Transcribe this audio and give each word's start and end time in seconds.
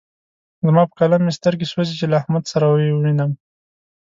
زما 0.65 0.83
په 0.89 0.93
قلم 0.99 1.21
مې 1.25 1.31
سترګې 1.39 1.65
سوځې 1.71 1.93
چې 1.99 2.05
له 2.11 2.15
احمد 2.21 2.43
سره 2.51 2.65
يې 2.83 2.89
ووينم. 2.93 3.31